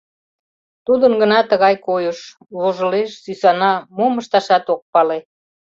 Тудын 0.85 1.13
гына 1.21 1.39
тыгай 1.49 1.75
койыш: 1.87 2.19
вожылеш, 2.57 3.11
сӱсана, 3.23 3.73
мом 3.97 4.13
ышташат 4.21 4.65
ок 4.73 4.81
пале. 4.93 5.19